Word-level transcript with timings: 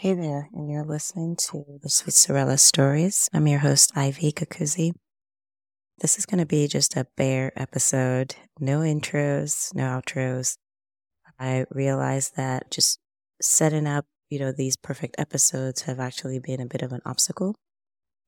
Hey 0.00 0.14
there, 0.14 0.48
and 0.54 0.70
you're 0.70 0.84
listening 0.84 1.34
to 1.50 1.80
the 1.82 1.90
Sweet 1.90 2.14
Sorrella 2.14 2.56
Stories. 2.56 3.28
I'm 3.34 3.48
your 3.48 3.58
host, 3.58 3.90
Ivy 3.96 4.30
Kakuzi. 4.30 4.92
This 5.98 6.16
is 6.16 6.24
going 6.24 6.38
to 6.38 6.46
be 6.46 6.68
just 6.68 6.96
a 6.96 7.08
bare 7.16 7.50
episode, 7.56 8.36
no 8.60 8.78
intros, 8.78 9.74
no 9.74 9.82
outros. 9.82 10.56
I 11.40 11.64
realized 11.72 12.36
that 12.36 12.70
just 12.70 13.00
setting 13.42 13.88
up, 13.88 14.04
you 14.30 14.38
know, 14.38 14.52
these 14.52 14.76
perfect 14.76 15.16
episodes 15.18 15.82
have 15.82 15.98
actually 15.98 16.38
been 16.38 16.60
a 16.60 16.66
bit 16.66 16.82
of 16.82 16.92
an 16.92 17.00
obstacle 17.04 17.56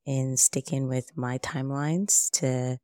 in 0.05 0.37
sticking 0.37 0.89
with 0.89 1.13
my 1.15 1.39
timelines 1.39 2.31
to 2.41 2.79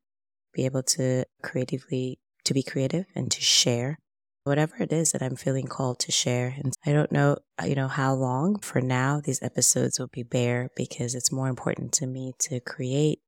be 0.54 0.64
able 0.64 0.84
to 0.84 1.24
creatively, 1.42 2.20
to 2.44 2.54
be 2.54 2.62
creative 2.62 3.06
and 3.16 3.32
to 3.32 3.40
share 3.40 3.98
whatever 4.46 4.76
it 4.78 4.92
is 4.92 5.10
that 5.10 5.22
I'm 5.22 5.34
feeling 5.34 5.66
called 5.66 5.98
to 6.00 6.12
share. 6.12 6.54
And 6.56 6.72
I 6.86 6.92
don't 6.92 7.10
know, 7.10 7.38
uh, 7.60 7.66
you 7.66 7.74
know, 7.74 7.88
how 7.88 8.14
long 8.14 8.60
for 8.60 8.80
now 8.80 9.20
these 9.20 9.42
episodes 9.42 9.98
will 9.98 10.06
be 10.06 10.22
bare 10.22 10.70
because 10.76 11.16
it's 11.16 11.32
more 11.32 11.48
important 11.48 11.92
to 11.94 12.06
me 12.06 12.32
to 12.40 12.60
create 12.60 13.18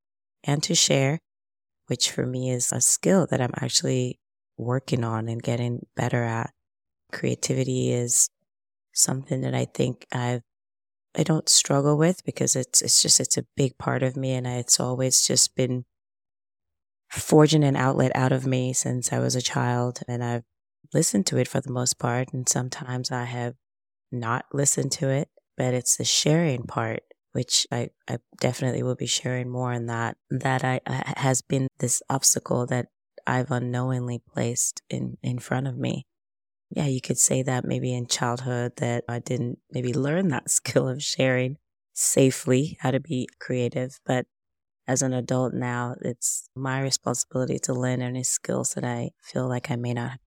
and 0.45 0.63
to 0.63 0.77
share, 0.77 1.19
which 1.89 2.13
for 2.13 2.25
me 2.25 2.51
is 2.51 2.71
a 2.71 2.81
skill 2.81 3.27
that 3.31 3.41
I'm 3.41 3.55
actually 3.57 4.21
working 4.57 5.03
on 5.03 5.29
and 5.29 5.43
getting 5.43 5.87
better 5.97 6.23
at. 6.23 6.53
Creativity 7.13 7.91
is 7.93 8.29
something 8.93 9.41
that 9.41 9.55
I 9.55 9.65
think 9.65 10.07
I've 10.13 10.43
I 11.17 11.25
don't 11.25 11.49
struggle 11.49 11.97
with 11.97 12.25
because 12.25 12.55
it's 12.55 12.81
it's 12.81 13.03
just 13.03 13.19
it's 13.19 13.37
a 13.37 13.47
big 13.57 13.77
part 13.77 14.05
of 14.05 14.17
me 14.17 14.35
and 14.35 14.47
I, 14.47 14.57
it's 14.57 14.79
always 14.79 15.27
just 15.27 15.57
been 15.57 15.85
forging 17.11 17.65
an 17.65 17.75
outlet 17.75 18.13
out 18.15 18.31
of 18.31 18.47
me 18.47 18.73
since 18.73 19.13
I 19.13 19.19
was 19.19 19.35
a 19.35 19.43
child 19.43 20.01
and 20.07 20.23
I've 20.23 20.45
listened 20.93 21.27
to 21.27 21.39
it 21.39 21.49
for 21.49 21.61
the 21.61 21.73
most 21.73 21.99
part. 21.99 22.33
And 22.33 22.49
sometimes 22.49 23.11
I 23.11 23.25
have 23.25 23.55
not 24.11 24.47
listened 24.53 24.93
to 24.93 25.09
it, 25.09 25.29
but 25.57 25.75
it's 25.75 25.97
the 25.97 26.05
sharing 26.05 26.65
part, 26.65 27.03
which 27.33 27.67
I, 27.71 27.91
I 28.09 28.19
definitely 28.41 28.83
will 28.83 28.95
be 28.97 29.07
sharing 29.07 29.51
more 29.51 29.73
on 29.73 29.87
that, 29.87 30.17
that 30.31 30.65
I, 30.65 30.81
I 30.87 31.15
has 31.17 31.43
been 31.43 31.69
this 31.79 32.03
obstacle 32.09 32.67
that 32.67 32.87
I've 33.27 33.51
unknowingly 33.51 34.23
placed 34.27 34.83
in, 34.89 35.19
in 35.23 35.39
front 35.39 35.67
of 35.67 35.77
me. 35.77 36.07
Yeah, 36.71 36.87
you 36.87 37.01
could 37.01 37.19
say 37.19 37.43
that 37.43 37.65
maybe 37.65 37.95
in 37.95 38.07
childhood 38.07 38.73
that 38.77 39.05
I 39.09 39.19
didn't 39.21 39.59
maybe 39.71 39.93
learn 39.93 40.29
that 40.29 40.51
skill 40.51 40.89
of 40.89 41.03
sharing 41.03 41.57
safely, 41.93 42.79
how 42.81 42.91
to 42.93 43.01
be 43.01 43.29
creative. 43.41 43.99
But 44.07 44.27
as 44.87 45.03
an 45.03 45.13
adult 45.13 45.53
now, 45.53 45.97
it's 46.01 46.49
my 46.55 46.81
responsibility 46.81 47.59
to 47.61 47.75
learn 47.75 48.01
any 48.01 48.23
skills 48.23 48.75
that 48.75 48.85
I 48.85 49.11
feel 49.21 49.47
like 49.47 49.71
I 49.71 49.77
may 49.77 49.93
not 49.93 50.19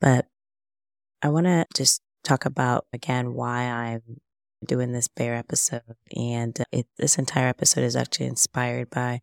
but 0.00 0.26
I 1.22 1.28
want 1.28 1.46
to 1.46 1.66
just 1.74 2.02
talk 2.24 2.44
about 2.44 2.86
again 2.92 3.34
why 3.34 3.62
I'm 3.62 4.20
doing 4.64 4.92
this 4.92 5.08
bare 5.08 5.34
episode. 5.34 5.96
And 6.16 6.58
uh, 6.60 6.64
it, 6.72 6.86
this 6.96 7.18
entire 7.18 7.48
episode 7.48 7.84
is 7.84 7.96
actually 7.96 8.26
inspired 8.26 8.90
by 8.90 9.20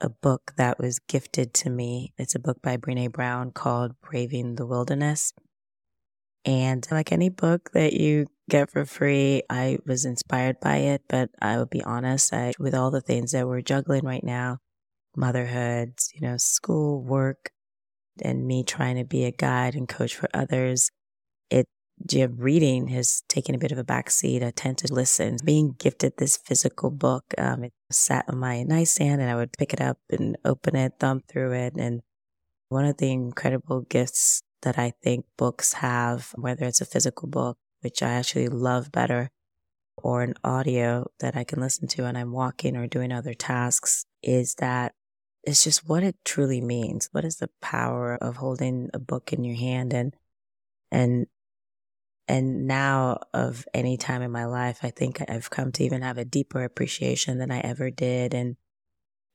a 0.00 0.08
book 0.08 0.52
that 0.56 0.78
was 0.78 0.98
gifted 0.98 1.54
to 1.54 1.70
me. 1.70 2.12
It's 2.18 2.34
a 2.34 2.40
book 2.40 2.60
by 2.62 2.76
Brene 2.76 3.12
Brown 3.12 3.50
called 3.50 3.92
Braving 4.00 4.56
the 4.56 4.66
Wilderness. 4.66 5.32
And 6.44 6.86
like 6.90 7.12
any 7.12 7.28
book 7.28 7.70
that 7.72 7.92
you 7.94 8.26
get 8.48 8.70
for 8.70 8.84
free, 8.84 9.42
I 9.50 9.78
was 9.86 10.04
inspired 10.04 10.60
by 10.60 10.76
it. 10.76 11.02
But 11.08 11.30
I 11.40 11.56
will 11.56 11.66
be 11.66 11.82
honest, 11.82 12.32
I, 12.32 12.52
with 12.58 12.74
all 12.74 12.90
the 12.90 13.00
things 13.00 13.32
that 13.32 13.48
we're 13.48 13.62
juggling 13.62 14.04
right 14.04 14.22
now, 14.22 14.58
motherhood, 15.16 15.94
you 16.14 16.20
know, 16.20 16.36
school, 16.36 17.02
work, 17.02 17.50
and 18.22 18.46
me 18.46 18.64
trying 18.64 18.96
to 18.96 19.04
be 19.04 19.24
a 19.24 19.30
guide 19.30 19.74
and 19.74 19.88
coach 19.88 20.14
for 20.14 20.28
others, 20.34 20.90
it 21.50 21.66
yeah, 22.10 22.26
reading 22.30 22.88
has 22.88 23.22
taken 23.28 23.54
a 23.54 23.58
bit 23.58 23.72
of 23.72 23.78
a 23.78 23.84
backseat. 23.84 24.42
I 24.42 24.50
tend 24.50 24.78
to 24.78 24.92
listen. 24.92 25.38
Being 25.44 25.76
gifted 25.78 26.14
this 26.16 26.36
physical 26.36 26.90
book, 26.90 27.24
um, 27.38 27.64
it 27.64 27.72
sat 27.90 28.26
on 28.28 28.38
my 28.38 28.62
nightstand 28.64 29.20
and 29.22 29.30
I 29.30 29.34
would 29.34 29.56
pick 29.56 29.72
it 29.72 29.80
up 29.80 29.98
and 30.10 30.36
open 30.44 30.76
it, 30.76 30.94
thumb 30.98 31.22
through 31.28 31.52
it. 31.52 31.74
And 31.78 32.02
one 32.68 32.84
of 32.84 32.98
the 32.98 33.10
incredible 33.10 33.82
gifts 33.82 34.42
that 34.62 34.78
I 34.78 34.92
think 35.02 35.24
books 35.38 35.74
have, 35.74 36.32
whether 36.36 36.66
it's 36.66 36.80
a 36.80 36.86
physical 36.86 37.28
book, 37.28 37.56
which 37.80 38.02
I 38.02 38.10
actually 38.10 38.48
love 38.48 38.92
better, 38.92 39.30
or 39.96 40.22
an 40.22 40.34
audio 40.44 41.06
that 41.20 41.36
I 41.36 41.44
can 41.44 41.60
listen 41.60 41.88
to 41.88 42.02
when 42.02 42.16
I'm 42.16 42.32
walking 42.32 42.76
or 42.76 42.86
doing 42.86 43.12
other 43.12 43.34
tasks, 43.34 44.04
is 44.22 44.56
that 44.56 44.92
it's 45.46 45.62
just 45.62 45.88
what 45.88 46.02
it 46.02 46.16
truly 46.24 46.60
means. 46.60 47.08
What 47.12 47.24
is 47.24 47.36
the 47.36 47.50
power 47.62 48.16
of 48.16 48.36
holding 48.36 48.90
a 48.92 48.98
book 48.98 49.32
in 49.32 49.44
your 49.44 49.56
hand 49.56 49.94
and, 49.94 50.12
and, 50.90 51.26
and 52.26 52.66
now 52.66 53.20
of 53.32 53.64
any 53.72 53.96
time 53.96 54.22
in 54.22 54.32
my 54.32 54.46
life, 54.46 54.80
I 54.82 54.90
think 54.90 55.22
I've 55.28 55.48
come 55.48 55.70
to 55.72 55.84
even 55.84 56.02
have 56.02 56.18
a 56.18 56.24
deeper 56.24 56.64
appreciation 56.64 57.38
than 57.38 57.52
I 57.52 57.60
ever 57.60 57.90
did. 57.90 58.34
And, 58.34 58.56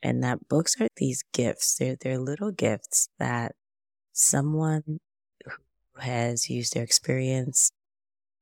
and 0.04 0.22
that 0.24 0.50
books 0.50 0.76
are 0.82 0.88
these 0.98 1.24
gifts. 1.34 1.76
They're, 1.76 1.96
they're 1.96 2.20
little 2.20 2.52
gifts 2.52 3.08
that 3.18 3.56
someone 4.12 5.00
who 5.46 6.02
has 6.02 6.50
used 6.50 6.74
their 6.74 6.84
experience, 6.84 7.72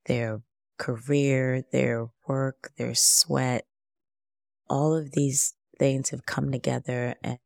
their 0.07 0.41
career, 0.79 1.61
their 1.71 2.07
work, 2.27 2.71
their 2.77 2.95
sweat, 2.95 3.65
all 4.67 4.95
of 4.95 5.11
these 5.11 5.53
things 5.79 6.09
have 6.09 6.25
come 6.25 6.51
together 6.51 7.15
and 7.23 7.39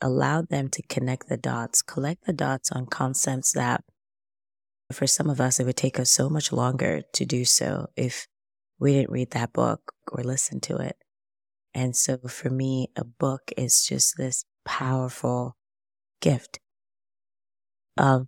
allowed 0.00 0.48
them 0.48 0.68
to 0.68 0.82
connect 0.88 1.28
the 1.28 1.36
dots, 1.36 1.82
collect 1.82 2.24
the 2.26 2.32
dots 2.32 2.72
on 2.72 2.86
concepts 2.86 3.52
that 3.52 3.84
for 4.92 5.06
some 5.06 5.28
of 5.28 5.40
us, 5.40 5.60
it 5.60 5.66
would 5.66 5.76
take 5.76 6.00
us 6.00 6.10
so 6.10 6.30
much 6.30 6.52
longer 6.52 7.02
to 7.12 7.24
do 7.26 7.44
so 7.44 7.88
if 7.96 8.26
we 8.78 8.92
didn't 8.94 9.10
read 9.10 9.32
that 9.32 9.52
book 9.52 9.92
or 10.10 10.24
listen 10.24 10.60
to 10.60 10.76
it. 10.76 10.96
And 11.74 11.94
so 11.94 12.16
for 12.26 12.48
me, 12.48 12.88
a 12.96 13.04
book 13.04 13.52
is 13.56 13.84
just 13.84 14.16
this 14.16 14.44
powerful 14.64 15.56
gift 16.20 16.58
of 17.96 18.26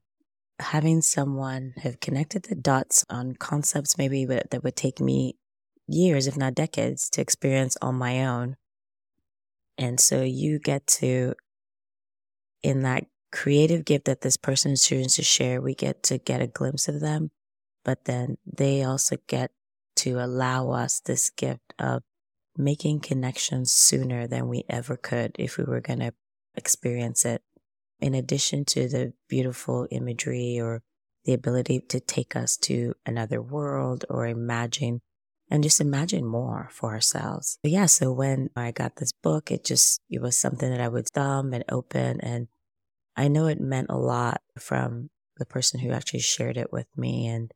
having 0.59 1.01
someone 1.01 1.73
have 1.79 2.01
connected 2.01 2.43
the 2.43 2.55
dots 2.55 3.07
on 3.09 3.35
concepts 3.35 3.97
maybe 3.97 4.27
that 4.27 4.63
would 4.63 4.77
take 4.77 5.01
me 5.01 5.37
years, 5.89 6.27
if 6.27 6.37
not 6.37 6.55
decades, 6.55 7.09
to 7.11 7.23
experience 7.23 7.77
on 7.81 7.95
my 7.95 8.25
own 8.27 8.57
and 9.81 9.99
so 9.99 10.23
you 10.23 10.59
get 10.59 10.87
to, 10.99 11.35
in 12.63 12.83
that 12.83 13.07
creative 13.33 13.87
gift 13.87 14.05
that 14.05 14.21
this 14.21 14.37
person 14.37 14.73
is 14.73 14.87
choosing 14.87 15.09
to 15.09 15.23
share, 15.23 15.61
we 15.61 15.75
get 15.75 16.03
to 16.05 16.19
get 16.19 16.43
a 16.43 16.47
glimpse 16.47 16.87
of 16.87 17.01
them, 17.01 17.31
but 17.83 18.05
then 18.05 18.37
they 18.45 18.85
also 18.85 19.17
get 19.27 19.53
to 19.97 20.23
allow 20.23 20.71
us 20.71 21.01
this 21.01 21.31
gift 21.31 21.73
of 21.79 22.03
making 22.59 23.01
connections 23.01 23.73
sooner 23.73 24.27
than 24.27 24.49
we 24.49 24.65
ever 24.69 24.99
could 24.99 25.35
if 25.39 25.57
we 25.57 25.65
were 25.65 25.81
going 25.81 26.01
to 26.01 26.13
experience 26.55 27.25
it. 27.25 27.41
In 28.01 28.15
addition 28.15 28.67
to 28.67 28.87
the 28.87 29.15
beautiful 29.29 29.87
imagery 29.91 30.61
or 30.61 30.83
the 31.25 31.33
ability 31.33 31.81
to 31.89 32.01
take 32.01 32.37
us 32.37 32.59
to 32.59 32.95
another 33.07 33.41
world 33.41 34.05
or 34.11 34.27
imagine 34.27 35.01
and 35.51 35.65
just 35.65 35.81
imagine 35.81 36.25
more 36.25 36.69
for 36.71 36.91
ourselves. 36.91 37.59
But 37.63 37.73
yeah, 37.73 37.87
so 37.87 38.13
when 38.13 38.51
I 38.55 38.71
got 38.71 38.97
this 38.97 39.13
book, 39.13 39.51
it 39.51 39.65
just, 39.65 40.01
it 40.09 40.23
was 40.23 40.39
something 40.39 40.71
that 40.71 40.81
I 40.81 40.89
would 40.89 41.09
thumb 41.09 41.53
and 41.53 41.65
open. 41.69 42.21
And 42.21 42.47
I 43.17 43.29
know 43.29 43.47
it 43.47 43.61
meant 43.61 43.89
a 43.91 43.99
lot 43.99 44.41
from 44.59 45.11
the 45.39 45.47
person 45.47 45.81
who 45.81 45.91
actually 45.91 46.21
shared 46.21 46.57
it 46.57 46.73
with 46.73 46.87
me. 46.97 47.27
And 47.27 47.51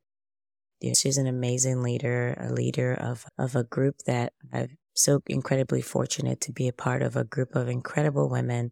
you 0.81 0.89
know, 0.89 0.93
she's 0.97 1.17
an 1.17 1.27
amazing 1.27 1.81
leader, 1.81 2.35
a 2.37 2.51
leader 2.51 2.93
of, 2.93 3.25
of 3.37 3.55
a 3.55 3.63
group 3.63 3.99
that 4.05 4.33
I'm 4.51 4.77
so 4.93 5.21
incredibly 5.27 5.81
fortunate 5.81 6.41
to 6.41 6.51
be 6.51 6.67
a 6.67 6.73
part 6.73 7.01
of 7.01 7.15
a 7.15 7.23
group 7.23 7.55
of 7.55 7.69
incredible 7.69 8.29
women 8.29 8.71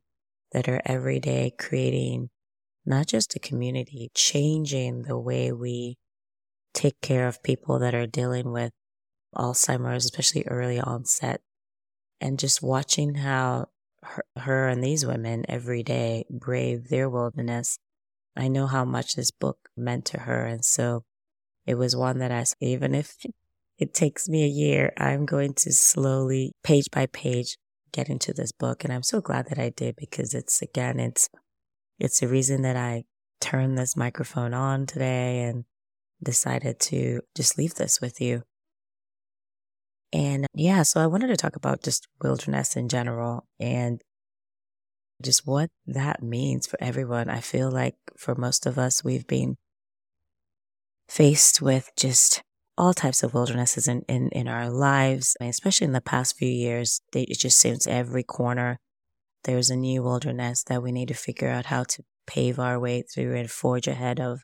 that 0.52 0.68
are 0.68 0.82
every 0.86 1.20
day 1.20 1.54
creating 1.58 2.30
not 2.86 3.08
just 3.08 3.36
a 3.36 3.40
community, 3.40 4.12
changing 4.14 5.04
the 5.04 5.18
way 5.18 5.54
we 5.54 5.98
take 6.74 7.00
care 7.02 7.28
of 7.28 7.42
people 7.42 7.80
that 7.80 7.96
are 7.96 8.06
dealing 8.06 8.52
with 8.52 8.74
Alzheimer's, 9.34 10.06
especially 10.06 10.46
early 10.48 10.80
onset, 10.80 11.42
and 12.20 12.40
just 12.40 12.62
watching 12.62 13.16
how 13.16 13.68
her, 14.04 14.26
her 14.38 14.68
and 14.68 14.84
these 14.84 15.06
women 15.06 15.46
every 15.48 15.84
day 15.84 16.26
brave 16.30 16.90
their 16.90 17.10
wilderness. 17.10 17.80
I 18.36 18.48
know 18.48 18.68
how 18.68 18.86
much 18.86 19.16
this 19.16 19.32
book 19.32 19.70
meant 19.78 20.06
to 20.06 20.22
her. 20.22 20.46
And 20.46 20.64
so 20.64 21.04
it 21.66 21.76
was 21.76 21.96
one 21.96 22.20
that 22.20 22.32
I, 22.32 22.46
even 22.60 22.96
if 22.96 23.18
it 23.78 23.94
takes 23.94 24.30
me 24.30 24.44
a 24.44 24.48
year, 24.48 24.94
I'm 24.98 25.26
going 25.26 25.54
to 25.56 25.72
slowly, 25.72 26.54
page 26.64 26.90
by 26.92 27.08
page, 27.08 27.58
get 27.92 28.10
into 28.10 28.34
this 28.34 28.52
book. 28.52 28.84
And 28.84 28.92
I'm 28.92 29.04
so 29.04 29.22
glad 29.22 29.50
that 29.50 29.60
I 29.60 29.70
did 29.70 29.96
because 29.96 30.34
it's, 30.34 30.62
again, 30.62 31.00
it's, 31.00 31.30
it's 32.00 32.20
the 32.20 32.28
reason 32.28 32.64
that 32.64 32.76
I 32.76 33.04
turned 33.40 33.78
this 33.78 33.96
microphone 33.96 34.54
on 34.54 34.86
today 34.86 35.42
and 35.42 35.66
decided 36.24 36.80
to 36.80 37.22
just 37.36 37.58
leave 37.58 37.76
this 37.76 38.00
with 38.02 38.22
you. 38.22 38.44
And 40.14 40.46
yeah, 40.54 40.84
so 40.84 41.02
I 41.02 41.08
wanted 41.08 41.28
to 41.28 41.36
talk 41.36 41.56
about 41.56 41.82
just 41.82 42.08
wilderness 42.22 42.76
in 42.76 42.88
general 42.88 43.48
and 43.60 44.00
just 45.24 45.48
what 45.48 45.70
that 45.88 46.22
means 46.22 46.68
for 46.68 46.78
everyone. 46.82 47.30
I 47.30 47.40
feel 47.40 47.72
like 47.72 47.96
for 48.16 48.36
most 48.36 48.68
of 48.68 48.78
us, 48.78 49.04
we've 49.04 49.26
been 49.26 49.56
faced 51.10 51.62
with 51.62 51.90
just 51.98 52.44
all 52.78 52.94
types 52.94 53.24
of 53.24 53.34
wildernesses 53.34 53.88
in, 53.88 54.04
in, 54.08 54.30
in 54.30 54.48
our 54.48 54.70
lives, 54.70 55.36
especially 55.42 55.86
in 55.86 55.94
the 55.94 56.02
past 56.02 56.38
few 56.38 56.50
years. 56.50 57.02
It 57.14 57.40
just 57.40 57.58
seems 57.58 57.88
every 57.88 58.24
corner 58.24 58.78
there's 59.44 59.70
a 59.70 59.76
new 59.76 60.04
wilderness 60.04 60.64
that 60.64 60.82
we 60.82 60.92
need 60.92 61.10
to 61.10 61.14
figure 61.14 61.50
out 61.50 61.66
how 61.66 61.84
to 61.84 62.04
pave 62.26 62.60
our 62.60 62.80
way 62.80 63.02
through 63.02 63.36
and 63.36 63.50
forge 63.50 63.88
ahead 63.88 64.20
of. 64.20 64.42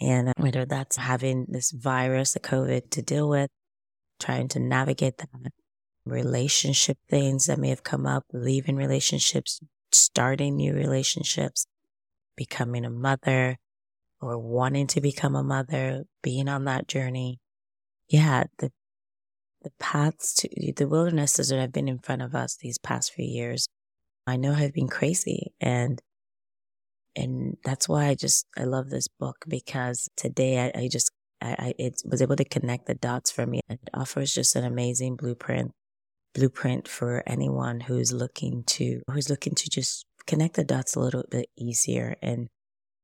And 0.00 0.32
whether 0.36 0.64
that's 0.64 0.96
having 0.96 1.46
this 1.48 1.70
virus, 1.72 2.32
the 2.32 2.40
COVID 2.40 2.90
to 2.90 3.02
deal 3.02 3.28
with, 3.28 3.48
trying 4.18 4.48
to 4.48 4.60
navigate 4.60 5.18
that, 5.18 5.28
relationship 6.04 6.98
things 7.08 7.46
that 7.46 7.58
may 7.58 7.68
have 7.68 7.82
come 7.82 8.06
up, 8.06 8.24
leaving 8.32 8.76
relationships, 8.76 9.60
starting 9.92 10.56
new 10.56 10.74
relationships, 10.74 11.66
becoming 12.36 12.84
a 12.84 12.90
mother 12.90 13.56
or 14.20 14.38
wanting 14.38 14.86
to 14.88 15.00
become 15.00 15.36
a 15.36 15.42
mother, 15.42 16.04
being 16.22 16.48
on 16.48 16.64
that 16.64 16.88
journey. 16.88 17.38
Yeah, 18.08 18.44
the 18.58 18.72
the 19.62 19.70
paths 19.80 20.34
to 20.34 20.72
the 20.76 20.86
wildernesses 20.86 21.48
that 21.48 21.58
have 21.58 21.72
been 21.72 21.88
in 21.88 21.98
front 21.98 22.22
of 22.22 22.34
us 22.34 22.56
these 22.56 22.78
past 22.78 23.12
few 23.12 23.24
years, 23.24 23.68
I 24.26 24.36
know 24.36 24.52
have 24.52 24.72
been 24.72 24.88
crazy 24.88 25.52
and 25.60 26.00
and 27.16 27.56
that's 27.64 27.88
why 27.88 28.06
I 28.06 28.14
just 28.14 28.46
I 28.56 28.64
love 28.64 28.90
this 28.90 29.08
book 29.08 29.44
because 29.48 30.08
today 30.16 30.72
I, 30.74 30.82
I 30.82 30.88
just 30.88 31.10
I, 31.40 31.56
I 31.58 31.74
it 31.78 32.02
was 32.04 32.22
able 32.22 32.36
to 32.36 32.44
connect 32.44 32.86
the 32.86 32.94
dots 32.94 33.30
for 33.30 33.46
me. 33.46 33.60
It 33.68 33.80
offers 33.94 34.34
just 34.34 34.56
an 34.56 34.64
amazing 34.64 35.16
blueprint 35.16 35.72
blueprint 36.34 36.86
for 36.86 37.22
anyone 37.26 37.80
who's 37.80 38.12
looking 38.12 38.62
to 38.64 39.02
who's 39.10 39.30
looking 39.30 39.54
to 39.54 39.70
just 39.70 40.04
connect 40.26 40.54
the 40.56 40.64
dots 40.64 40.94
a 40.94 41.00
little 41.00 41.24
bit 41.30 41.48
easier 41.56 42.16
and 42.22 42.48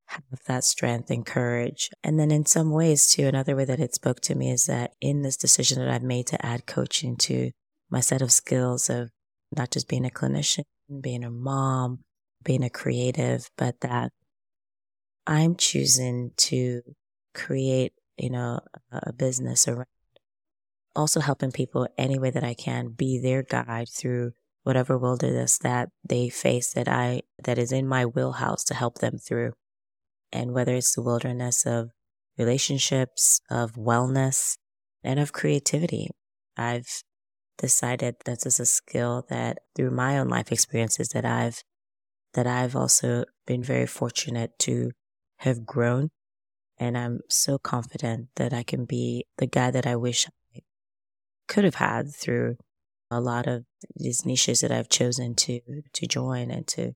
have 0.08 0.22
that 0.46 0.64
strength 0.64 1.10
and 1.10 1.24
courage. 1.24 1.90
And 2.02 2.20
then 2.20 2.30
in 2.30 2.44
some 2.44 2.70
ways 2.70 3.08
too, 3.08 3.26
another 3.26 3.56
way 3.56 3.64
that 3.64 3.80
it 3.80 3.94
spoke 3.94 4.20
to 4.22 4.34
me 4.34 4.50
is 4.50 4.66
that 4.66 4.92
in 5.00 5.22
this 5.22 5.36
decision 5.36 5.78
that 5.78 5.88
I've 5.88 6.02
made 6.02 6.26
to 6.28 6.46
add 6.46 6.66
coaching 6.66 7.16
to 7.18 7.50
my 7.90 8.00
set 8.00 8.20
of 8.20 8.32
skills 8.32 8.90
of 8.90 9.10
not 9.56 9.70
just 9.70 9.88
being 9.88 10.04
a 10.04 10.10
clinician, 10.10 10.64
being 11.00 11.24
a 11.24 11.30
mom, 11.30 12.00
being 12.42 12.62
a 12.62 12.70
creative, 12.70 13.48
but 13.56 13.80
that 13.80 14.12
I'm 15.26 15.56
choosing 15.56 16.32
to 16.36 16.82
create, 17.34 17.92
you 18.16 18.30
know, 18.30 18.60
a 18.92 19.12
business 19.12 19.68
around 19.68 19.86
also 20.96 21.20
helping 21.20 21.50
people 21.50 21.88
any 21.98 22.18
way 22.18 22.30
that 22.30 22.44
I 22.44 22.54
can 22.54 22.88
be 22.88 23.18
their 23.18 23.42
guide 23.42 23.88
through 23.88 24.32
whatever 24.62 24.96
wilderness 24.96 25.58
that 25.58 25.90
they 26.08 26.28
face 26.28 26.72
that 26.72 26.88
I, 26.88 27.22
that 27.42 27.58
is 27.58 27.72
in 27.72 27.86
my 27.86 28.06
wheelhouse 28.06 28.64
to 28.64 28.74
help 28.74 28.98
them 28.98 29.18
through. 29.18 29.52
And 30.32 30.52
whether 30.52 30.74
it's 30.74 30.94
the 30.94 31.02
wilderness 31.02 31.66
of 31.66 31.90
relationships, 32.38 33.40
of 33.50 33.72
wellness, 33.72 34.56
and 35.02 35.20
of 35.20 35.32
creativity, 35.32 36.08
I've 36.56 37.02
decided 37.58 38.16
that 38.24 38.40
this 38.40 38.54
is 38.54 38.60
a 38.60 38.66
skill 38.66 39.26
that 39.28 39.58
through 39.76 39.90
my 39.90 40.18
own 40.18 40.28
life 40.28 40.50
experiences 40.50 41.08
that 41.10 41.24
I've 41.24 41.62
that 42.32 42.46
I've 42.48 42.74
also 42.74 43.24
been 43.46 43.62
very 43.62 43.86
fortunate 43.86 44.58
to 44.60 44.90
have 45.38 45.64
grown. 45.64 46.10
And 46.78 46.98
I'm 46.98 47.20
so 47.28 47.58
confident 47.58 48.28
that 48.36 48.52
I 48.52 48.62
can 48.62 48.84
be 48.84 49.26
the 49.38 49.46
guy 49.46 49.70
that 49.70 49.86
I 49.86 49.96
wish 49.96 50.26
I 50.54 50.60
could 51.46 51.64
have 51.64 51.76
had 51.76 52.14
through 52.14 52.56
a 53.10 53.20
lot 53.20 53.46
of 53.46 53.64
these 53.94 54.26
niches 54.26 54.60
that 54.60 54.72
I've 54.72 54.88
chosen 54.88 55.34
to, 55.36 55.60
to 55.92 56.06
join 56.06 56.50
and 56.50 56.66
to, 56.68 56.94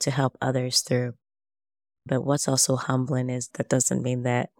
to 0.00 0.10
help 0.10 0.38
others 0.40 0.80
through. 0.80 1.14
But 2.06 2.24
what's 2.24 2.48
also 2.48 2.76
humbling 2.76 3.28
is 3.28 3.48
that 3.54 3.68
doesn't 3.68 4.02
mean 4.02 4.22
that 4.22 4.50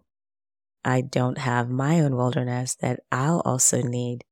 I 0.85 1.01
don't 1.01 1.39
have 1.39 1.69
my 1.69 1.99
own 1.99 2.15
wilderness 2.15 2.75
that 2.75 2.99
I'll 3.11 3.41
also 3.41 3.81
need, 3.81 4.23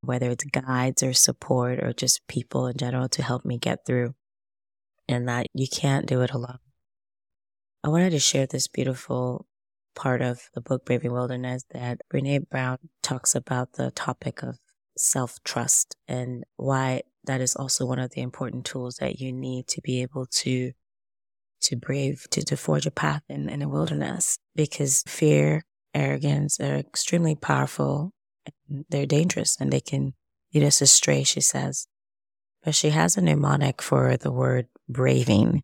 whether 0.00 0.30
it's 0.30 0.44
guides 0.44 1.02
or 1.02 1.12
support 1.12 1.82
or 1.82 1.92
just 1.92 2.26
people 2.28 2.66
in 2.66 2.76
general 2.76 3.08
to 3.10 3.22
help 3.22 3.44
me 3.44 3.58
get 3.58 3.84
through 3.86 4.14
and 5.08 5.28
that 5.28 5.46
you 5.52 5.66
can't 5.68 6.06
do 6.06 6.22
it 6.22 6.32
alone. 6.32 6.58
I 7.84 7.88
wanted 7.88 8.10
to 8.10 8.18
share 8.18 8.46
this 8.46 8.68
beautiful 8.68 9.46
part 9.94 10.22
of 10.22 10.50
the 10.54 10.60
book 10.60 10.84
Braving 10.84 11.12
Wilderness 11.12 11.64
that 11.70 12.00
Brene 12.12 12.48
Brown 12.48 12.78
talks 13.02 13.34
about 13.34 13.74
the 13.74 13.90
topic 13.90 14.42
of 14.42 14.58
self 14.96 15.42
trust 15.44 15.96
and 16.06 16.44
why 16.56 17.02
that 17.24 17.40
is 17.40 17.56
also 17.56 17.86
one 17.86 17.98
of 17.98 18.10
the 18.10 18.20
important 18.20 18.64
tools 18.64 18.96
that 18.96 19.18
you 19.20 19.32
need 19.32 19.68
to 19.68 19.80
be 19.80 20.02
able 20.02 20.26
to 20.26 20.72
to 21.62 21.76
brave 21.76 22.26
to, 22.30 22.44
to 22.44 22.56
forge 22.56 22.86
a 22.86 22.90
path 22.90 23.22
in, 23.28 23.48
in 23.48 23.62
a 23.62 23.68
wilderness 23.68 24.38
because 24.56 25.04
fear 25.06 25.64
arrogance 25.94 26.58
are 26.58 26.76
extremely 26.76 27.36
powerful 27.36 28.12
they're 28.88 29.06
dangerous 29.06 29.56
and 29.60 29.72
they 29.72 29.80
can 29.80 30.14
lead 30.52 30.64
us 30.64 30.80
astray 30.80 31.24
she 31.24 31.40
says. 31.40 31.86
But 32.62 32.74
she 32.74 32.90
has 32.90 33.16
a 33.16 33.22
mnemonic 33.22 33.82
for 33.82 34.16
the 34.16 34.30
word 34.30 34.68
braving, 34.88 35.62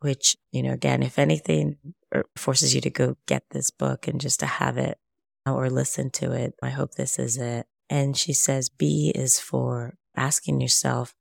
which, 0.00 0.36
you 0.52 0.62
know, 0.62 0.72
again, 0.72 1.02
if 1.02 1.18
anything 1.18 1.76
er, 2.14 2.24
forces 2.36 2.74
you 2.74 2.80
to 2.80 2.90
go 2.90 3.16
get 3.26 3.44
this 3.50 3.70
book 3.70 4.06
and 4.08 4.20
just 4.20 4.40
to 4.40 4.46
have 4.46 4.78
it 4.78 4.98
or 5.46 5.70
listen 5.70 6.10
to 6.10 6.32
it, 6.32 6.54
I 6.62 6.70
hope 6.70 6.94
this 6.94 7.18
is 7.18 7.36
it. 7.36 7.66
And 7.88 8.16
she 8.16 8.32
says 8.32 8.68
B 8.68 9.12
is 9.14 9.40
for 9.40 9.94
asking 10.16 10.60
yourself, 10.60 11.14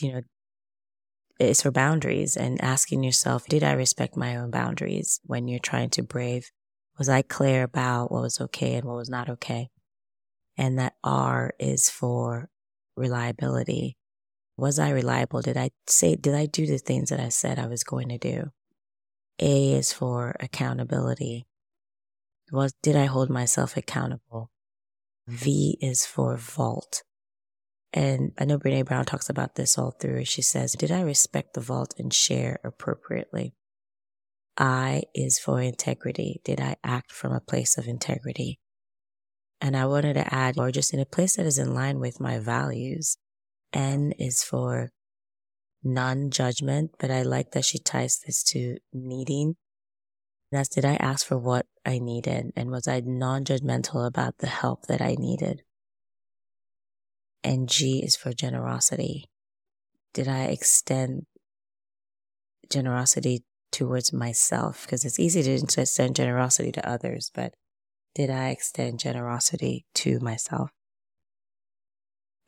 you 0.00 0.12
know, 0.12 0.22
it's 1.38 1.62
for 1.62 1.70
boundaries 1.70 2.36
and 2.36 2.62
asking 2.62 3.02
yourself, 3.02 3.46
did 3.46 3.64
I 3.64 3.72
respect 3.72 4.16
my 4.16 4.36
own 4.36 4.50
boundaries 4.50 5.20
when 5.24 5.48
you're 5.48 5.58
trying 5.58 5.88
to 5.90 6.02
brave? 6.02 6.50
Was 6.98 7.08
I 7.08 7.22
clear 7.22 7.62
about 7.62 8.12
what 8.12 8.22
was 8.22 8.40
okay 8.42 8.74
and 8.74 8.84
what 8.84 8.96
was 8.96 9.08
not 9.08 9.30
okay? 9.30 9.70
And 10.58 10.78
that 10.78 10.96
R 11.02 11.54
is 11.58 11.88
for 11.88 12.50
reliability. 12.94 13.96
Was 14.58 14.78
I 14.78 14.90
reliable? 14.90 15.40
Did 15.40 15.56
I 15.56 15.70
say, 15.86 16.14
did 16.14 16.34
I 16.34 16.44
do 16.44 16.66
the 16.66 16.76
things 16.76 17.08
that 17.08 17.20
I 17.20 17.30
said 17.30 17.58
I 17.58 17.68
was 17.68 17.84
going 17.84 18.10
to 18.10 18.18
do? 18.18 18.50
A 19.40 19.72
is 19.72 19.92
for 19.92 20.36
accountability. 20.38 21.46
Was, 22.52 22.74
did 22.82 22.96
I 22.96 23.06
hold 23.06 23.30
myself 23.30 23.76
accountable? 23.76 24.50
V 25.26 25.78
is 25.80 26.04
for 26.04 26.36
vault. 26.36 27.02
And 27.92 28.32
I 28.38 28.44
know 28.44 28.58
Brene 28.58 28.84
Brown 28.84 29.04
talks 29.04 29.28
about 29.28 29.54
this 29.54 29.78
all 29.78 29.92
through. 29.92 30.24
She 30.24 30.42
says, 30.42 30.72
did 30.72 30.92
I 30.92 31.00
respect 31.00 31.54
the 31.54 31.60
vault 31.60 31.94
and 31.98 32.12
share 32.12 32.60
appropriately? 32.62 33.54
I 34.56 35.04
is 35.14 35.38
for 35.38 35.60
integrity. 35.60 36.40
Did 36.44 36.60
I 36.60 36.76
act 36.84 37.10
from 37.12 37.32
a 37.32 37.40
place 37.40 37.78
of 37.78 37.86
integrity? 37.86 38.60
And 39.60 39.76
I 39.76 39.86
wanted 39.86 40.14
to 40.14 40.34
add, 40.34 40.58
or 40.58 40.70
just 40.70 40.92
in 40.92 41.00
a 41.00 41.06
place 41.06 41.36
that 41.36 41.46
is 41.46 41.58
in 41.58 41.74
line 41.74 41.98
with 41.98 42.20
my 42.20 42.38
values. 42.38 43.16
N 43.72 44.12
is 44.18 44.42
for 44.42 44.90
non 45.82 46.30
judgment, 46.30 46.92
but 46.98 47.10
I 47.10 47.22
like 47.22 47.52
that 47.52 47.64
she 47.64 47.78
ties 47.78 48.20
this 48.26 48.42
to 48.44 48.78
needing. 48.92 49.56
That's 50.52 50.68
did 50.68 50.84
I 50.84 50.94
ask 50.96 51.26
for 51.26 51.38
what 51.38 51.66
I 51.86 51.98
needed 51.98 52.52
and 52.56 52.70
was 52.70 52.88
I 52.88 53.00
non 53.00 53.44
judgmental 53.44 54.06
about 54.06 54.38
the 54.38 54.48
help 54.48 54.86
that 54.86 55.00
I 55.00 55.14
needed? 55.18 55.62
And 57.42 57.68
G 57.68 58.02
is 58.04 58.16
for 58.16 58.32
generosity. 58.32 59.30
Did 60.12 60.28
I 60.28 60.44
extend 60.44 61.26
generosity 62.70 63.44
towards 63.70 64.12
myself? 64.12 64.82
Because 64.82 65.04
it's 65.04 65.20
easy 65.20 65.42
to 65.42 65.80
extend 65.80 66.16
generosity 66.16 66.72
to 66.72 66.88
others, 66.88 67.30
but 67.34 67.54
did 68.14 68.28
I 68.28 68.48
extend 68.48 68.98
generosity 68.98 69.86
to 69.94 70.18
myself? 70.18 70.70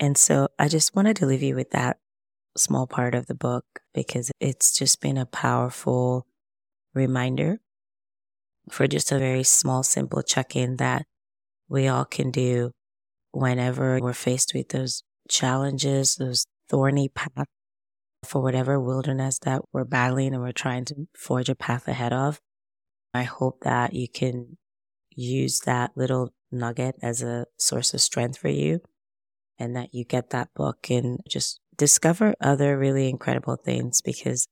And 0.01 0.19
so 0.19 0.49
I 0.59 0.67
just 0.67 0.97
wanted 0.97 1.17
to 1.19 1.27
leave 1.27 1.45
you 1.45 1.55
with 1.55 1.71
that 1.71 1.99
small 2.57 2.87
part 2.87 3.15
of 3.15 3.27
the 3.27 3.35
book 3.35 3.65
because 3.95 4.31
it's 4.41 4.77
just 4.77 5.01
been 5.01 5.17
a 5.17 5.27
powerful 5.27 6.27
reminder 6.95 7.61
for 8.71 8.87
just 8.87 9.11
a 9.13 9.19
very 9.19 9.43
small, 9.43 9.83
simple 9.83 10.23
check 10.23 10.55
in 10.55 10.77
that 10.77 11.07
we 11.69 11.89
all 11.89 12.05
can 12.05 12.31
do 12.31 12.73
whenever 13.33 13.99
we're 14.01 14.13
faced 14.13 14.53
with 14.55 14.69
those 14.69 15.03
challenges, 15.29 16.17
those 16.17 16.45
thorny 16.69 17.09
paths 17.09 17.51
for 18.25 18.41
whatever 18.41 18.79
wilderness 18.79 19.39
that 19.41 19.63
we're 19.73 19.85
battling 19.85 20.33
and 20.33 20.43
we're 20.43 20.53
trying 20.53 20.85
to 20.85 21.09
forge 21.17 21.49
a 21.49 21.55
path 21.55 21.89
ahead 21.89 22.13
of. 22.13 22.41
I 23.13 23.25
hope 23.25 23.61
that 23.63 23.95
you 23.95 24.09
can 24.09 24.59
use 25.11 25.61
that 25.61 25.93
little 25.97 26.33
nugget 26.51 26.97
as 27.03 27.23
a 27.23 27.47
source 27.59 27.95
of 27.95 28.01
strength 28.01 28.39
for 28.39 28.49
you 28.49 28.81
and 29.59 29.75
that 29.77 29.95
you 29.95 30.05
get 30.05 30.31
that 30.31 30.55
book 30.55 30.89
and 30.91 31.21
just 31.29 31.61
discover 31.83 32.33
other 32.41 32.79
really 32.79 33.09
incredible 33.09 33.57
things 33.57 34.01
because 34.01 34.47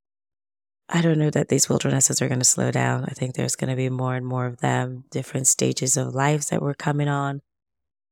I 0.89 1.01
don't 1.01 1.21
know 1.21 1.31
that 1.31 1.49
these 1.49 1.69
wildernesses 1.69 2.21
are 2.21 2.27
going 2.27 2.41
to 2.41 2.45
slow 2.45 2.73
down. 2.73 3.05
I 3.05 3.13
think 3.13 3.37
there's 3.37 3.55
going 3.55 3.71
to 3.71 3.77
be 3.77 3.89
more 3.89 4.17
and 4.17 4.27
more 4.27 4.47
of 4.47 4.57
them, 4.57 5.05
different 5.13 5.47
stages 5.47 5.97
of 5.97 6.13
lives 6.13 6.49
that 6.49 6.61
we're 6.61 6.75
coming 6.75 7.07
on. 7.07 7.43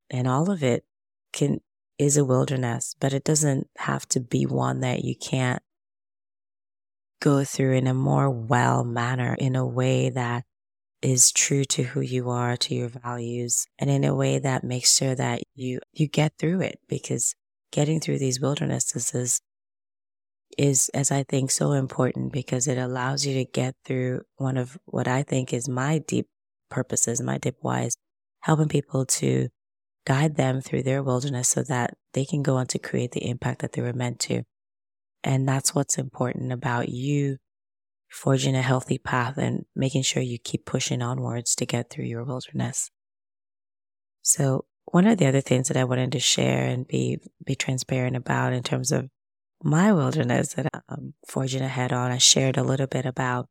And 0.08 0.28
all 0.28 0.52
of 0.52 0.62
it 0.62 0.84
can, 1.32 1.58
is 1.98 2.16
a 2.16 2.24
wilderness, 2.24 2.94
but 3.00 3.12
it 3.12 3.24
doesn't 3.24 3.66
have 3.78 4.06
to 4.10 4.20
be 4.20 4.46
one 4.46 4.78
that 4.82 5.04
you 5.04 5.16
can't 5.16 5.60
go 7.20 7.42
through 7.42 7.72
in 7.72 7.88
a 7.88 7.94
more 7.94 8.30
well 8.30 8.84
manner, 8.84 9.34
in 9.36 9.56
a 9.56 9.66
way 9.66 10.10
that 10.10 10.44
is 11.02 11.32
true 11.32 11.64
to 11.64 11.82
who 11.82 12.02
you 12.02 12.30
are, 12.30 12.56
to 12.56 12.72
your 12.72 12.88
values, 12.88 13.66
and 13.80 13.90
in 13.90 14.04
a 14.04 14.14
way 14.14 14.38
that 14.38 14.62
makes 14.62 14.96
sure 14.96 15.16
that 15.16 15.42
you, 15.56 15.80
you 15.92 16.06
get 16.06 16.34
through 16.38 16.60
it 16.60 16.78
because 16.88 17.34
getting 17.70 18.00
through 18.00 18.18
these 18.18 18.40
wildernesses 18.40 19.40
is, 20.56 20.88
as 20.94 21.10
I 21.10 21.22
think, 21.22 21.50
so 21.50 21.72
important 21.72 22.32
because 22.32 22.66
it 22.66 22.78
allows 22.78 23.26
you 23.26 23.34
to 23.34 23.44
get 23.44 23.74
through 23.84 24.22
one 24.36 24.56
of 24.56 24.78
what 24.86 25.06
I 25.08 25.22
think 25.22 25.52
is 25.52 25.68
my 25.68 25.98
deep 25.98 26.26
purposes, 26.70 27.20
my 27.20 27.38
deep 27.38 27.56
whys, 27.60 27.96
helping 28.40 28.68
people 28.68 29.04
to 29.06 29.48
guide 30.06 30.36
them 30.36 30.60
through 30.60 30.82
their 30.82 31.02
wilderness 31.02 31.48
so 31.48 31.62
that 31.62 31.94
they 32.14 32.24
can 32.24 32.42
go 32.42 32.56
on 32.56 32.66
to 32.68 32.78
create 32.78 33.12
the 33.12 33.28
impact 33.28 33.60
that 33.60 33.72
they 33.72 33.82
were 33.82 33.92
meant 33.92 34.18
to. 34.20 34.42
And 35.22 35.46
that's 35.48 35.74
what's 35.74 35.98
important 35.98 36.52
about 36.52 36.88
you 36.88 37.36
forging 38.08 38.56
a 38.56 38.62
healthy 38.62 38.96
path 38.96 39.36
and 39.36 39.64
making 39.76 40.02
sure 40.02 40.22
you 40.22 40.38
keep 40.42 40.64
pushing 40.64 41.02
onwards 41.02 41.54
to 41.56 41.66
get 41.66 41.90
through 41.90 42.06
your 42.06 42.24
wilderness. 42.24 42.90
So 44.22 44.64
one 44.92 45.06
of 45.06 45.18
the 45.18 45.26
other 45.26 45.40
things 45.40 45.68
that 45.68 45.76
I 45.76 45.84
wanted 45.84 46.12
to 46.12 46.20
share 46.20 46.64
and 46.64 46.86
be, 46.86 47.18
be 47.44 47.54
transparent 47.54 48.16
about 48.16 48.52
in 48.52 48.62
terms 48.62 48.92
of 48.92 49.08
my 49.62 49.92
wilderness 49.92 50.54
that 50.54 50.68
I'm 50.88 51.14
forging 51.26 51.62
ahead 51.62 51.92
on, 51.92 52.12
I 52.12 52.18
shared 52.18 52.56
a 52.56 52.62
little 52.62 52.86
bit 52.86 53.06
about 53.06 53.48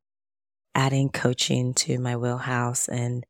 adding 0.74 1.10
coaching 1.10 1.74
to 1.74 2.00
my 2.00 2.16
wheelhouse 2.16 2.88
and 2.88 3.26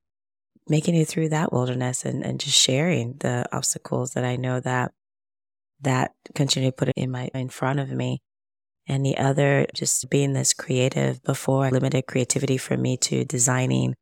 making 0.69 0.95
it 0.95 1.07
through 1.07 1.29
that 1.29 1.51
wilderness 1.51 2.05
and, 2.05 2.23
and 2.23 2.39
just 2.39 2.57
sharing 2.57 3.13
the 3.19 3.45
obstacles 3.51 4.11
that 4.11 4.25
I 4.25 4.35
know 4.35 4.59
that 4.59 4.91
that 5.81 6.13
continue 6.35 6.71
to 6.71 6.75
put 6.75 6.89
in 6.95 7.11
my 7.11 7.29
in 7.33 7.49
front 7.49 7.79
of 7.79 7.89
me. 7.91 8.21
And 8.87 9.05
the 9.05 9.17
other 9.17 9.67
just 9.73 10.09
being 10.09 10.33
this 10.33 10.53
creative 10.53 11.21
before 11.23 11.69
limited 11.69 12.07
creativity 12.07 12.57
for 12.57 12.77
me 12.77 12.97
to 12.97 13.25
designing. 13.25 13.95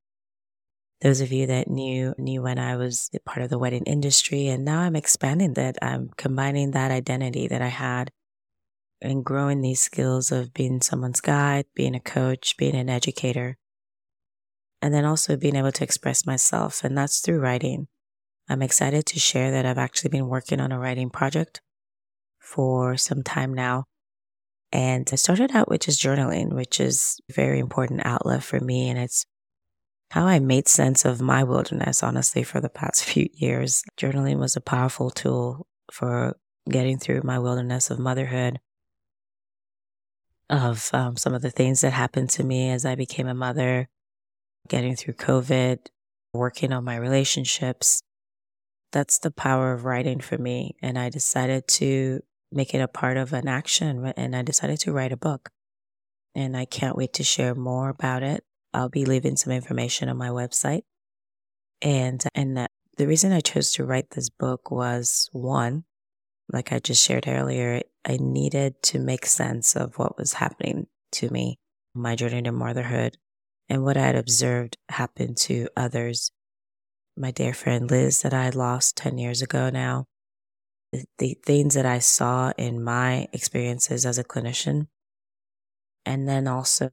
Those 1.01 1.21
of 1.21 1.31
you 1.31 1.47
that 1.47 1.69
knew 1.69 2.15
knew 2.17 2.41
when 2.41 2.57
I 2.57 2.77
was 2.77 3.09
part 3.25 3.43
of 3.43 3.49
the 3.49 3.59
wedding 3.59 3.83
industry 3.85 4.47
and 4.47 4.63
now 4.63 4.79
I'm 4.79 4.95
expanding 4.95 5.53
that. 5.53 5.77
I'm 5.81 6.09
combining 6.17 6.71
that 6.71 6.91
identity 6.91 7.47
that 7.47 7.61
I 7.61 7.67
had 7.67 8.11
and 9.01 9.25
growing 9.25 9.61
these 9.61 9.81
skills 9.81 10.31
of 10.31 10.53
being 10.53 10.81
someone's 10.81 11.21
guide, 11.21 11.65
being 11.75 11.95
a 11.95 11.99
coach, 11.99 12.55
being 12.57 12.75
an 12.75 12.89
educator 12.89 13.57
and 14.81 14.93
then 14.93 15.03
also 15.03 15.35
being 15.35 15.55
able 15.55 15.71
to 15.71 15.83
express 15.83 16.27
myself. 16.27 16.83
And 16.83 16.95
that's 16.95 17.19
through 17.19 17.39
writing. 17.39 17.87
I'm 18.47 18.61
excited 18.61 19.07
to 19.07 19.19
share 19.19 19.49
that 19.49 19.65
I've 19.65 19.79
actually 19.79 20.11
been 20.11 20.27
working 20.27 20.59
on 20.59 20.71
a 20.71 20.77
writing 20.77 21.09
project 21.09 21.59
for 22.39 22.95
some 22.95 23.23
time 23.23 23.51
now. 23.51 23.85
And 24.71 25.09
I 25.11 25.15
started 25.15 25.55
out 25.55 25.69
with 25.69 25.81
just 25.81 26.01
journaling, 26.01 26.53
which 26.53 26.79
is 26.79 27.19
a 27.29 27.33
very 27.33 27.59
important 27.59 28.05
outlet 28.05 28.43
for 28.43 28.59
me. 28.59 28.89
And 28.89 28.99
it's 28.99 29.25
how 30.15 30.27
I 30.27 30.39
made 30.39 30.69
sense 30.69 31.03
of 31.03 31.19
my 31.19 31.43
wilderness, 31.43 32.01
honestly, 32.01 32.41
for 32.41 32.61
the 32.61 32.69
past 32.69 33.03
few 33.11 33.27
years. 33.33 33.83
Journaling 33.97 34.39
was 34.39 34.55
a 34.55 34.61
powerful 34.61 35.09
tool 35.09 35.67
for 35.91 36.37
getting 36.69 36.97
through 36.97 37.21
my 37.23 37.37
wilderness 37.37 37.91
of 37.91 37.99
motherhood, 37.99 38.61
of 40.49 40.89
um, 40.93 41.17
some 41.17 41.33
of 41.33 41.41
the 41.41 41.51
things 41.51 41.81
that 41.81 41.91
happened 41.91 42.29
to 42.29 42.45
me 42.45 42.69
as 42.69 42.85
I 42.85 42.95
became 42.95 43.27
a 43.27 43.33
mother, 43.33 43.89
getting 44.69 44.95
through 44.95 45.15
COVID, 45.15 45.79
working 46.33 46.71
on 46.71 46.85
my 46.85 46.95
relationships. 46.95 48.01
That's 48.93 49.19
the 49.19 49.31
power 49.31 49.73
of 49.73 49.83
writing 49.83 50.21
for 50.21 50.37
me. 50.37 50.77
And 50.81 50.97
I 50.97 51.09
decided 51.09 51.67
to 51.67 52.21
make 52.53 52.73
it 52.73 52.79
a 52.79 52.87
part 52.87 53.17
of 53.17 53.33
an 53.33 53.49
action 53.49 54.13
and 54.15 54.33
I 54.33 54.43
decided 54.43 54.79
to 54.79 54.93
write 54.93 55.11
a 55.11 55.17
book. 55.17 55.49
And 56.33 56.55
I 56.55 56.63
can't 56.63 56.95
wait 56.95 57.11
to 57.13 57.23
share 57.23 57.53
more 57.53 57.89
about 57.89 58.23
it. 58.23 58.45
I'll 58.75 58.89
be 58.89 59.05
leaving 59.05 59.37
some 59.37 59.53
information 59.53 60.09
on 60.09 60.17
my 60.17 60.29
website. 60.29 60.81
And, 61.81 62.21
and 62.35 62.67
the 62.97 63.07
reason 63.07 63.31
I 63.31 63.39
chose 63.39 63.71
to 63.73 63.85
write 63.85 64.11
this 64.11 64.29
book 64.29 64.69
was 64.69 65.29
one, 65.31 65.85
like 66.51 66.71
I 66.71 66.79
just 66.79 67.03
shared 67.03 67.27
earlier, 67.27 67.81
I 68.05 68.17
needed 68.19 68.81
to 68.83 68.99
make 68.99 69.25
sense 69.25 69.75
of 69.75 69.97
what 69.97 70.17
was 70.17 70.33
happening 70.33 70.87
to 71.13 71.29
me, 71.29 71.57
my 71.93 72.15
journey 72.15 72.41
to 72.41 72.51
motherhood, 72.51 73.17
and 73.69 73.83
what 73.83 73.97
I 73.97 74.07
had 74.07 74.15
observed 74.15 74.77
happen 74.89 75.35
to 75.35 75.69
others. 75.77 76.31
My 77.17 77.31
dear 77.31 77.53
friend 77.53 77.89
Liz, 77.89 78.21
that 78.23 78.33
I 78.33 78.49
lost 78.49 78.97
10 78.97 79.17
years 79.17 79.41
ago 79.41 79.69
now, 79.69 80.05
the, 80.91 81.05
the 81.17 81.37
things 81.45 81.75
that 81.75 81.85
I 81.85 81.99
saw 81.99 82.51
in 82.57 82.83
my 82.83 83.27
experiences 83.31 84.05
as 84.05 84.17
a 84.17 84.23
clinician, 84.23 84.87
and 86.05 86.27
then 86.27 86.47
also 86.47 86.91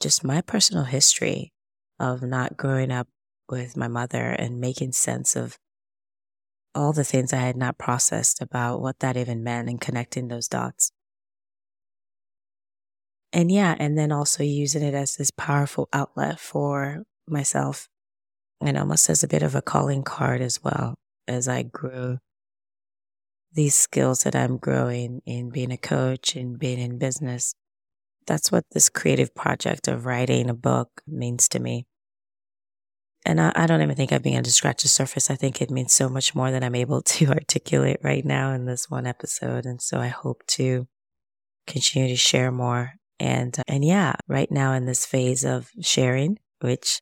just 0.00 0.24
my 0.24 0.40
personal 0.40 0.84
history 0.84 1.52
of 1.98 2.22
not 2.22 2.56
growing 2.56 2.90
up 2.90 3.08
with 3.48 3.76
my 3.76 3.88
mother 3.88 4.30
and 4.30 4.60
making 4.60 4.92
sense 4.92 5.36
of 5.36 5.58
all 6.74 6.92
the 6.92 7.04
things 7.04 7.32
I 7.32 7.38
had 7.38 7.56
not 7.56 7.78
processed 7.78 8.40
about 8.40 8.80
what 8.80 9.00
that 9.00 9.16
even 9.16 9.42
meant 9.42 9.68
and 9.68 9.80
connecting 9.80 10.28
those 10.28 10.48
dots. 10.48 10.92
And 13.32 13.50
yeah, 13.50 13.76
and 13.78 13.96
then 13.96 14.12
also 14.12 14.42
using 14.42 14.82
it 14.82 14.94
as 14.94 15.16
this 15.16 15.30
powerful 15.30 15.88
outlet 15.92 16.40
for 16.40 17.04
myself 17.28 17.88
and 18.60 18.76
almost 18.76 19.08
as 19.08 19.22
a 19.22 19.28
bit 19.28 19.42
of 19.42 19.54
a 19.54 19.62
calling 19.62 20.02
card 20.02 20.40
as 20.40 20.62
well 20.62 20.94
as 21.28 21.48
I 21.48 21.62
grew 21.62 22.18
these 23.52 23.74
skills 23.74 24.22
that 24.22 24.36
I'm 24.36 24.58
growing 24.58 25.22
in 25.26 25.50
being 25.50 25.72
a 25.72 25.76
coach 25.76 26.36
and 26.36 26.58
being 26.58 26.78
in 26.78 26.98
business. 26.98 27.54
That's 28.30 28.52
what 28.52 28.64
this 28.70 28.88
creative 28.88 29.34
project 29.34 29.88
of 29.88 30.06
writing 30.06 30.48
a 30.48 30.54
book 30.54 31.02
means 31.04 31.48
to 31.48 31.58
me. 31.58 31.88
And 33.26 33.40
I, 33.40 33.50
I 33.56 33.66
don't 33.66 33.82
even 33.82 33.96
think 33.96 34.12
I've 34.12 34.22
begun 34.22 34.44
to 34.44 34.52
scratch 34.52 34.82
the 34.82 34.88
surface. 34.88 35.32
I 35.32 35.34
think 35.34 35.60
it 35.60 35.68
means 35.68 35.92
so 35.92 36.08
much 36.08 36.32
more 36.32 36.52
than 36.52 36.62
I'm 36.62 36.76
able 36.76 37.02
to 37.18 37.26
articulate 37.26 37.98
right 38.04 38.24
now 38.24 38.52
in 38.52 38.66
this 38.66 38.88
one 38.88 39.04
episode. 39.04 39.66
And 39.66 39.82
so 39.82 39.98
I 39.98 40.06
hope 40.06 40.46
to 40.50 40.86
continue 41.66 42.08
to 42.08 42.16
share 42.16 42.52
more 42.52 42.92
and, 43.18 43.60
and 43.66 43.84
yeah, 43.84 44.14
right 44.28 44.48
now 44.48 44.74
in 44.74 44.86
this 44.86 45.04
phase 45.04 45.44
of 45.44 45.68
sharing, 45.80 46.38
which 46.60 47.00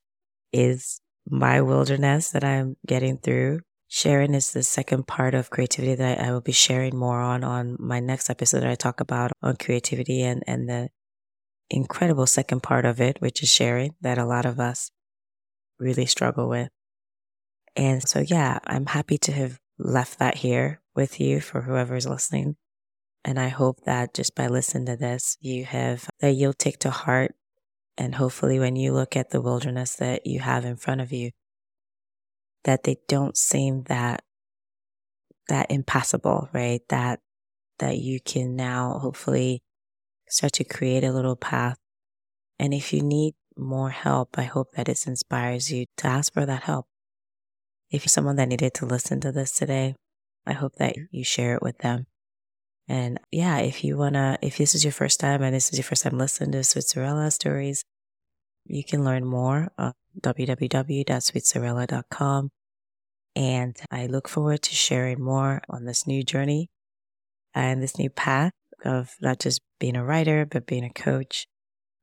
is 0.50 0.98
my 1.28 1.60
wilderness 1.60 2.30
that 2.30 2.42
I'm 2.42 2.78
getting 2.86 3.18
through. 3.18 3.60
Sharing 3.88 4.32
is 4.32 4.52
the 4.52 4.62
second 4.62 5.06
part 5.06 5.34
of 5.34 5.50
creativity 5.50 5.94
that 5.94 6.20
I 6.20 6.32
will 6.32 6.40
be 6.40 6.52
sharing 6.52 6.96
more 6.96 7.20
on 7.20 7.44
on 7.44 7.76
my 7.78 8.00
next 8.00 8.30
episode 8.30 8.60
that 8.60 8.70
I 8.70 8.76
talk 8.76 9.00
about 9.00 9.32
on 9.42 9.56
creativity 9.56 10.22
and, 10.22 10.42
and 10.46 10.70
the 10.70 10.88
incredible 11.70 12.26
second 12.26 12.62
part 12.62 12.84
of 12.84 13.00
it, 13.00 13.20
which 13.20 13.42
is 13.42 13.50
sharing 13.50 13.94
that 14.00 14.18
a 14.18 14.26
lot 14.26 14.46
of 14.46 14.58
us 14.58 14.90
really 15.78 16.06
struggle 16.06 16.48
with. 16.48 16.68
And 17.76 18.06
so, 18.06 18.20
yeah, 18.20 18.58
I'm 18.66 18.86
happy 18.86 19.18
to 19.18 19.32
have 19.32 19.58
left 19.78 20.18
that 20.18 20.38
here 20.38 20.80
with 20.96 21.20
you 21.20 21.40
for 21.40 21.62
whoever's 21.62 22.06
listening. 22.06 22.56
And 23.24 23.38
I 23.38 23.48
hope 23.48 23.82
that 23.84 24.14
just 24.14 24.34
by 24.34 24.46
listening 24.46 24.86
to 24.86 24.96
this, 24.96 25.36
you 25.40 25.64
have, 25.64 26.08
that 26.20 26.32
you'll 26.32 26.54
take 26.54 26.78
to 26.80 26.90
heart. 26.90 27.34
And 27.96 28.14
hopefully, 28.14 28.58
when 28.58 28.76
you 28.76 28.92
look 28.92 29.16
at 29.16 29.30
the 29.30 29.40
wilderness 29.40 29.96
that 29.96 30.26
you 30.26 30.40
have 30.40 30.64
in 30.64 30.76
front 30.76 31.00
of 31.00 31.12
you, 31.12 31.30
that 32.64 32.84
they 32.84 32.96
don't 33.08 33.36
seem 33.36 33.82
that, 33.84 34.22
that 35.48 35.70
impassable, 35.70 36.48
right? 36.52 36.80
That, 36.88 37.20
that 37.80 37.98
you 37.98 38.20
can 38.20 38.56
now 38.56 38.98
hopefully 39.00 39.62
start 40.28 40.52
to 40.54 40.64
create 40.64 41.04
a 41.04 41.12
little 41.12 41.36
path. 41.36 41.76
And 42.58 42.74
if 42.74 42.92
you 42.92 43.02
need 43.02 43.34
more 43.56 43.90
help, 43.90 44.38
I 44.38 44.44
hope 44.44 44.72
that 44.72 44.88
it 44.88 45.06
inspires 45.06 45.70
you 45.70 45.84
to 45.98 46.06
ask 46.06 46.32
for 46.32 46.46
that 46.46 46.62
help. 46.64 46.86
If 47.90 48.02
you're 48.02 48.10
someone 48.10 48.36
that 48.36 48.48
needed 48.48 48.74
to 48.74 48.86
listen 48.86 49.20
to 49.20 49.32
this 49.32 49.52
today, 49.52 49.94
I 50.46 50.52
hope 50.52 50.76
that 50.76 50.94
mm-hmm. 50.94 51.16
you 51.16 51.24
share 51.24 51.54
it 51.54 51.62
with 51.62 51.78
them. 51.78 52.06
And 52.86 53.18
yeah, 53.30 53.58
if 53.58 53.84
you 53.84 53.98
wanna, 53.98 54.38
if 54.40 54.56
this 54.58 54.74
is 54.74 54.84
your 54.84 54.92
first 54.92 55.20
time 55.20 55.42
and 55.42 55.54
this 55.54 55.70
is 55.72 55.78
your 55.78 55.84
first 55.84 56.04
time 56.04 56.18
listening 56.18 56.52
to 56.52 56.58
Sweetsorella 56.58 57.32
stories, 57.32 57.84
you 58.64 58.84
can 58.84 59.04
learn 59.04 59.24
more 59.24 59.68
on 59.78 59.94
www.sweetsorella.com. 60.20 62.50
And 63.36 63.76
I 63.90 64.06
look 64.06 64.28
forward 64.28 64.62
to 64.62 64.74
sharing 64.74 65.22
more 65.22 65.60
on 65.68 65.84
this 65.84 66.06
new 66.06 66.22
journey 66.22 66.70
and 67.54 67.82
this 67.82 67.98
new 67.98 68.08
path 68.10 68.52
of 68.84 69.14
not 69.20 69.38
just 69.38 69.60
being 69.78 69.96
a 69.96 70.04
writer, 70.04 70.46
but 70.46 70.66
being 70.66 70.84
a 70.84 70.90
coach. 70.90 71.46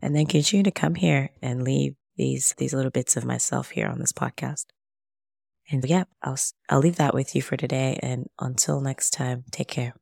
And 0.01 0.15
then 0.15 0.25
continue 0.25 0.63
to 0.63 0.71
come 0.71 0.95
here 0.95 1.31
and 1.41 1.63
leave 1.63 1.95
these, 2.15 2.53
these 2.57 2.73
little 2.73 2.91
bits 2.91 3.17
of 3.17 3.25
myself 3.25 3.71
here 3.71 3.87
on 3.87 3.99
this 3.99 4.11
podcast. 4.11 4.65
And 5.71 5.83
yeah, 5.85 6.03
I'll, 6.21 6.37
I'll 6.69 6.79
leave 6.79 6.97
that 6.97 7.13
with 7.13 7.35
you 7.35 7.41
for 7.41 7.57
today. 7.57 7.99
And 8.01 8.27
until 8.39 8.81
next 8.81 9.11
time, 9.11 9.45
take 9.51 9.67
care. 9.67 9.95